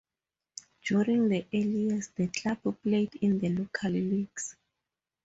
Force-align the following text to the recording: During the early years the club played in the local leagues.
During 0.83 1.29
the 1.29 1.45
early 1.53 1.61
years 1.89 2.07
the 2.15 2.25
club 2.25 2.63
played 2.81 3.13
in 3.21 3.37
the 3.37 3.49
local 3.49 3.91
leagues. 3.91 4.55